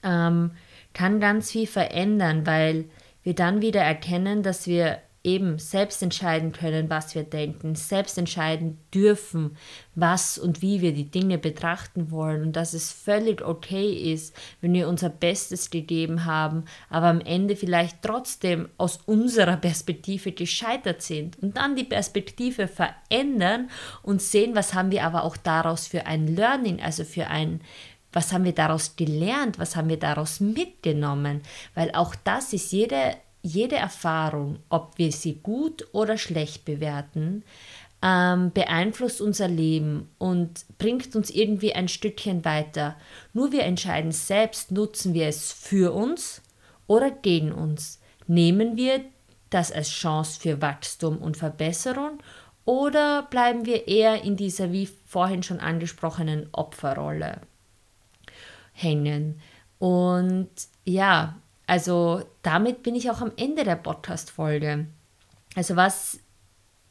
ähm, 0.03 0.51
kann 0.93 1.21
ganz 1.21 1.53
viel 1.53 1.69
verändern, 1.69 2.47
weil 2.47 2.87
wir 3.23 3.35
dann 3.35 3.63
wieder 3.63 3.81
erkennen, 3.81 4.43
dass 4.43 4.67
wir 4.67 4.99
eben 5.27 5.59
selbst 5.59 6.03
entscheiden 6.03 6.53
können, 6.53 6.89
was 6.89 7.15
wir 7.15 7.25
denken, 7.25 7.75
selbst 7.75 8.17
entscheiden 8.17 8.79
dürfen, 8.95 9.57
was 9.97 10.39
und 10.39 10.63
wie 10.63 10.81
wir 10.81 10.95
die 10.95 11.11
Dinge 11.11 11.37
betrachten 11.37 12.13
wollen 12.13 12.43
und 12.43 12.55
dass 12.55 12.73
es 12.73 12.93
völlig 12.93 13.43
okay 13.43 13.93
ist, 14.13 14.35
wenn 14.61 14.73
wir 14.73 14.89
unser 14.89 15.09
Bestes 15.09 15.71
gegeben 15.71 16.25
haben, 16.25 16.65
aber 16.89 17.09
am 17.09 17.21
Ende 17.21 17.57
vielleicht 17.57 18.03
trotzdem 18.03 18.69
aus 18.79 19.01
unserer 19.05 19.57
Perspektive 19.57 20.31
gescheitert 20.31 21.03
sind 21.03 21.37
und 21.43 21.57
dann 21.57 21.75
die 21.75 21.85
Perspektive 21.85 22.69
verändern 22.69 23.69
und 24.03 24.23
sehen, 24.23 24.55
was 24.55 24.75
haben 24.75 24.93
wir 24.93 25.05
aber 25.05 25.25
auch 25.25 25.37
daraus 25.37 25.89
für 25.89 26.07
ein 26.07 26.37
Learning, 26.37 26.81
also 26.81 27.05
für 27.05 27.27
ein 27.27 27.61
was 28.13 28.33
haben 28.33 28.45
wir 28.45 28.55
daraus 28.55 28.97
gelernt? 28.97 29.59
Was 29.59 29.77
haben 29.77 29.91
wir 29.91 29.99
daraus 29.99 30.41
mitgenommen? 30.41 31.43
Weil 31.75 31.91
auch 31.93 32.15
das 32.15 32.55
ist 32.55 32.73
jede 32.73 33.15
jede 33.43 33.77
Erfahrung, 33.77 34.59
ob 34.69 34.99
wir 34.99 35.13
sie 35.13 35.41
gut 35.43 35.87
oder 35.93 36.19
schlecht 36.19 36.65
bewerten, 36.65 37.45
ähm, 38.03 38.53
beeinflusst 38.53 39.21
unser 39.21 39.49
Leben 39.49 40.09
und 40.19 40.65
bringt 40.79 41.15
uns 41.17 41.31
irgendwie 41.31 41.75
ein 41.75 41.89
Stückchen 41.89 42.45
weiter. 42.45 42.97
Nur 43.33 43.53
wir 43.53 43.63
entscheiden 43.63 44.13
selbst, 44.13 44.71
nutzen 44.71 45.15
wir 45.15 45.29
es 45.29 45.53
für 45.53 45.95
uns 45.95 46.43
oder 46.87 47.11
gegen 47.11 47.53
uns. 47.53 48.01
Nehmen 48.27 48.77
wir 48.77 49.05
das 49.51 49.73
als 49.73 49.91
Chance 49.91 50.41
für 50.41 50.61
Wachstum 50.61 51.19
und 51.19 51.37
Verbesserung 51.37 52.19
oder 52.65 53.23
bleiben 53.23 53.65
wir 53.65 53.87
eher 53.87 54.23
in 54.23 54.37
dieser, 54.37 54.73
wie 54.73 54.87
vorhin 55.07 55.43
schon 55.43 55.61
angesprochenen, 55.61 56.49
Opferrolle 56.53 57.41
hängen? 58.73 59.41
Und 59.79 60.51
ja, 60.85 61.37
also 61.67 62.23
damit 62.43 62.83
bin 62.83 62.95
ich 62.95 63.11
auch 63.11 63.21
am 63.21 63.33
Ende 63.37 63.65
der 63.65 63.77
Podcast-Folge. 63.77 64.87
Also 65.55 65.77
was 65.77 66.21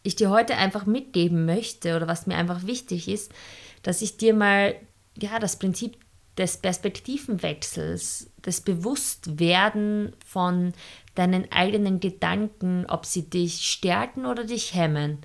ich 0.03 0.15
dir 0.15 0.29
heute 0.29 0.55
einfach 0.58 0.86
mitgeben 0.86 1.46
möchte 1.46 1.96
oder 1.96 2.08
was 2.08 2.27
mir 2.27 2.36
einfach 2.36 2.65
wichtig 2.65 3.08
ist, 3.08 3.32
dass 3.84 4.01
ich 4.01 4.17
dir 4.17 4.34
mal 4.34 4.75
ja 5.17 5.39
das 5.39 5.58
Prinzip 5.58 5.98
des 6.38 6.58
Perspektivenwechsels, 6.58 8.29
des 8.46 8.62
Bewusstwerden 8.62 10.13
von 10.25 10.74
deinen 11.15 11.51
eigenen 11.51 12.00
Gedanken, 12.00 12.86
ob 12.88 13.05
sie 13.05 13.29
dich 13.29 13.67
stärken 13.67 14.25
oder 14.25 14.44
dich 14.44 14.74
hemmen. 14.74 15.20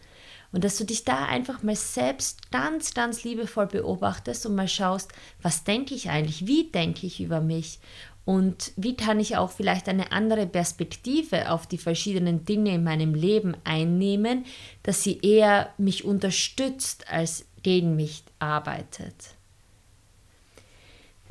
Und 0.53 0.65
dass 0.65 0.79
du 0.79 0.85
dich 0.85 1.05
da 1.05 1.27
einfach 1.27 1.63
mal 1.63 1.77
selbst 1.77 2.51
ganz, 2.51 2.95
ganz 2.95 3.23
liebevoll 3.23 3.67
beobachtest 3.67 4.47
und 4.47 4.57
mal 4.57 4.69
schaust, 4.69 5.13
was 5.43 5.63
denke 5.63 5.95
ich 5.95 6.11
eigentlich, 6.11 6.47
wie 6.47 6.71
denke 6.71 7.07
ich 7.07 7.21
über 7.21 7.41
mich 7.41 7.79
und 8.25 8.73
wie 8.77 8.97
kann 8.97 9.19
ich 9.19 9.37
auch 9.37 9.51
vielleicht 9.51 9.89
eine 9.89 10.13
andere 10.13 10.47
Perspektive 10.47 11.51
auf 11.51 11.67
die 11.67 11.79
verschiedenen 11.79 12.45
Dinge 12.45 12.75
in 12.75 12.85
meinem 12.85 13.15
Leben 13.15 13.57
einnehmen, 13.65 14.45
dass 14.83 15.03
sie 15.03 15.19
eher 15.21 15.71
mich 15.79 16.05
unterstützt 16.05 17.11
als 17.11 17.47
gegen 17.63 17.97
mich 17.97 18.25
arbeitet. 18.39 19.35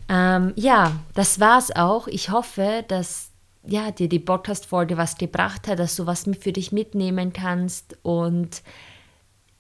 Ähm, 0.08 0.54
ja, 0.56 0.99
das 1.13 1.39
war's 1.39 1.75
auch. 1.75 2.08
Ich 2.08 2.32
hoffe, 2.32 2.84
dass 2.88 3.30
ja, 3.63 3.91
dir 3.91 4.10
die 4.10 4.19
Podcast-Folge 4.19 4.97
was 4.97 5.17
gebracht 5.17 5.67
hat, 5.67 5.80
dass 5.80 5.95
du 5.95 6.06
was 6.06 6.28
für 6.39 6.52
dich 6.52 6.71
mitnehmen 6.71 7.34
kannst 7.34 7.97
und 8.02 8.63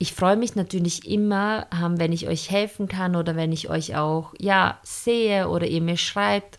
ich 0.01 0.13
freue 0.13 0.37
mich 0.37 0.55
natürlich 0.55 1.05
immer, 1.05 1.67
ähm, 1.73 1.99
wenn 1.99 2.13
ich 2.13 2.27
euch 2.27 2.49
helfen 2.49 2.87
kann 2.87 3.17
oder 3.17 3.35
wenn 3.35 3.51
ich 3.51 3.69
euch 3.69 3.97
auch 3.97 4.33
ja 4.39 4.79
sehe 4.81 5.49
oder 5.49 5.67
ihr 5.67 5.81
mir 5.81 5.97
schreibt 5.97 6.58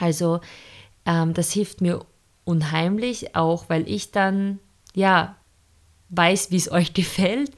also 0.00 0.40
ähm, 1.06 1.34
das 1.34 1.52
hilft 1.52 1.80
mir 1.80 2.04
unheimlich, 2.44 3.34
auch 3.36 3.68
weil 3.68 3.88
ich 3.88 4.10
dann 4.10 4.58
ja 4.94 5.36
weiß, 6.10 6.50
wie 6.50 6.56
es 6.56 6.70
euch 6.72 6.94
gefällt. 6.94 7.52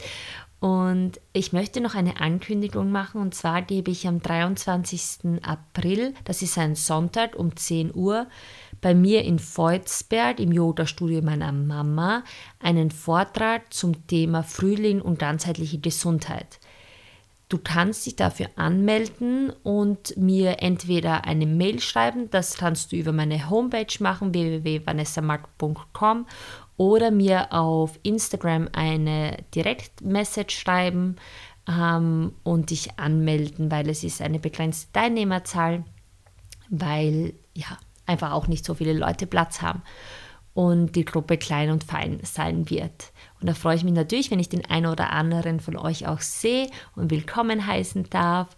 Und 0.61 1.21
ich 1.33 1.53
möchte 1.53 1.81
noch 1.81 1.97
eine 1.97 2.21
Ankündigung 2.21 2.93
machen 2.93 3.21
und 3.21 3.35
zwar 3.35 3.63
gebe 3.63 3.91
ich 3.91 4.07
am 4.07 4.23
23. 4.23 5.43
April, 5.43 6.15
das 6.23 6.41
ist 6.41 6.57
ein 6.57 6.77
Sonntag 6.77 7.35
um 7.35 7.57
10 7.57 7.93
Uhr, 7.93 8.29
bei 8.81 8.95
mir 8.95 9.25
in 9.25 9.41
Volzberg 9.41 10.39
im 10.39 10.53
Yoga-Studio 10.53 11.21
meiner 11.21 11.51
Mama 11.51 12.23
einen 12.61 12.93
Vortrag 12.93 13.75
zum 13.75 14.07
Thema 14.07 14.45
Frühling 14.45 15.01
und 15.01 15.19
ganzheitliche 15.19 15.79
Gesundheit. 15.79 16.61
Du 17.53 17.59
kannst 17.59 18.07
dich 18.07 18.17
dafür 18.17 18.47
anmelden 18.57 19.53
und 19.63 20.17
mir 20.17 20.63
entweder 20.63 21.27
eine 21.27 21.45
Mail 21.45 21.81
schreiben, 21.81 22.31
das 22.31 22.57
kannst 22.57 22.93
du 22.93 22.97
über 22.97 23.13
meine 23.13 23.51
Homepage 23.51 23.95
machen, 24.01 24.33
www.vanessamark.com 24.33 26.27
oder 26.79 27.11
mir 27.11 27.53
auf 27.53 28.01
Instagram 28.05 28.71
eine 28.73 29.37
Direktmessage 29.55 30.57
schreiben 30.57 31.17
ähm, 31.69 32.33
und 32.43 32.71
dich 32.71 32.99
anmelden, 32.99 33.71
weil 33.71 33.91
es 33.91 34.03
ist 34.03 34.23
eine 34.23 34.39
begrenzte 34.39 34.91
Teilnehmerzahl, 34.95 35.85
weil 36.71 37.35
ja 37.53 37.77
einfach 38.07 38.33
auch 38.33 38.47
nicht 38.47 38.65
so 38.65 38.73
viele 38.73 38.95
Leute 38.95 39.27
Platz 39.27 39.61
haben 39.61 39.83
und 40.55 40.97
die 40.97 41.05
Gruppe 41.05 41.37
klein 41.37 41.71
und 41.71 41.85
fein 41.85 42.19
sein 42.23 42.71
wird. 42.71 43.12
Und 43.43 43.49
da 43.49 43.55
freue 43.55 43.75
ich 43.75 43.83
mich 43.83 43.93
natürlich, 43.93 44.31
wenn 44.31 44.39
ich 44.39 44.49
den 44.49 44.65
einen 44.67 44.87
oder 44.87 45.11
anderen 45.11 45.59
von 45.59 45.77
euch 45.77 46.07
auch 46.07 46.21
sehe 46.21 46.69
und 46.95 47.11
willkommen 47.11 47.67
heißen 47.67 48.09
darf. 48.09 48.57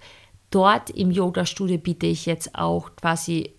Dort 0.50 0.90
im 0.90 1.10
Yoga-Studio 1.10 1.78
biete 1.78 2.06
ich 2.06 2.26
jetzt 2.26 2.54
auch 2.54 2.94
quasi 2.96 3.54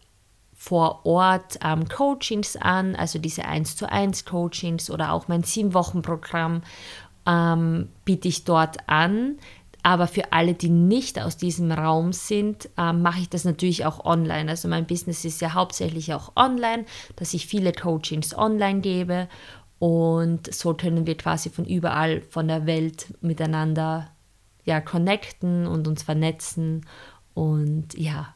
vor 0.54 1.04
Ort 1.04 1.58
ähm, 1.64 1.90
Coachings 1.90 2.56
an, 2.56 2.96
also 2.96 3.18
diese 3.18 3.46
1 3.46 3.76
zu 3.76 3.92
1 3.92 4.26
Coachings 4.26 4.92
oder 4.92 5.12
auch 5.14 5.28
mein 5.28 5.44
7-Wochen-Programm 5.44 6.62
ähm, 7.26 7.90
biete 8.06 8.28
ich 8.28 8.44
dort 8.44 8.88
an. 8.88 9.38
Aber 9.82 10.08
für 10.08 10.32
alle, 10.32 10.54
die 10.54 10.70
nicht 10.70 11.20
aus 11.20 11.38
diesem 11.38 11.72
Raum 11.72 12.14
sind, 12.14 12.70
äh, 12.78 12.94
mache 12.94 13.22
ich 13.22 13.30
das 13.30 13.46
natürlich 13.46 13.86
auch 13.86 14.06
online. 14.06 14.50
Also 14.50 14.68
mein 14.68 14.86
Business 14.86 15.26
ist 15.26 15.42
ja 15.42 15.54
hauptsächlich 15.54 16.14
auch 16.14 16.36
online, 16.36 16.86
dass 17.16 17.34
ich 17.34 17.48
viele 17.48 17.74
Coachings 17.74 18.38
online 18.38 18.82
gebe. 18.82 19.28
Und 19.80 20.54
so 20.54 20.74
können 20.74 21.06
wir 21.06 21.18
quasi 21.18 21.50
von 21.50 21.66
überall 21.66 22.22
von 22.30 22.48
der 22.48 22.66
Welt 22.66 23.14
miteinander 23.22 24.10
ja, 24.64 24.82
connecten 24.82 25.68
und 25.68 25.88
uns 25.88 26.04
vernetzen 26.04 26.86
und 27.34 27.94
ja, 27.94 28.34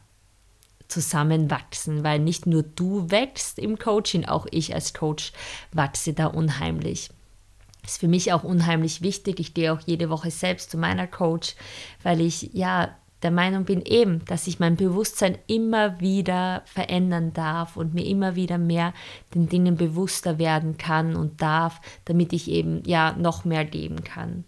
zusammenwachsen, 0.87 2.03
weil 2.03 2.19
nicht 2.19 2.45
nur 2.45 2.63
du 2.63 3.09
wächst 3.09 3.57
im 3.59 3.79
Coaching, 3.79 4.25
auch 4.25 4.47
ich 4.51 4.73
als 4.75 4.93
Coach 4.93 5.31
wachse 5.71 6.13
da 6.13 6.27
unheimlich 6.27 7.09
ist 7.89 7.99
für 7.99 8.07
mich 8.07 8.31
auch 8.33 8.43
unheimlich 8.43 9.01
wichtig. 9.01 9.39
Ich 9.39 9.53
gehe 9.53 9.73
auch 9.73 9.79
jede 9.85 10.09
Woche 10.09 10.31
selbst 10.31 10.71
zu 10.71 10.77
meiner 10.77 11.07
Coach, 11.07 11.55
weil 12.03 12.21
ich 12.21 12.51
ja 12.53 12.95
der 13.23 13.31
Meinung 13.31 13.65
bin 13.65 13.81
eben, 13.81 14.23
dass 14.25 14.47
ich 14.47 14.59
mein 14.59 14.75
Bewusstsein 14.75 15.37
immer 15.47 15.99
wieder 15.99 16.63
verändern 16.65 17.33
darf 17.33 17.75
und 17.75 17.93
mir 17.93 18.05
immer 18.05 18.35
wieder 18.35 18.57
mehr 18.57 18.93
den 19.35 19.49
Dingen 19.49 19.75
bewusster 19.75 20.39
werden 20.39 20.77
kann 20.77 21.15
und 21.15 21.41
darf, 21.41 21.81
damit 22.05 22.33
ich 22.33 22.49
eben 22.49 22.81
ja 22.85 23.13
noch 23.17 23.45
mehr 23.45 23.65
geben 23.65 24.03
kann. 24.03 24.45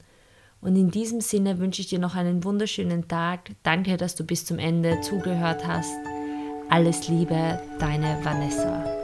Und 0.61 0.75
in 0.75 0.91
diesem 0.91 1.21
Sinne 1.21 1.59
wünsche 1.59 1.81
ich 1.81 1.87
dir 1.87 1.99
noch 1.99 2.15
einen 2.15 2.43
wunderschönen 2.43 3.07
Tag. 3.07 3.51
Danke, 3.63 3.97
dass 3.97 4.15
du 4.15 4.23
bis 4.23 4.45
zum 4.45 4.59
Ende 4.59 5.01
zugehört 5.01 5.67
hast. 5.67 5.91
Alles 6.69 7.07
Liebe, 7.07 7.59
deine 7.79 8.19
Vanessa. 8.23 9.00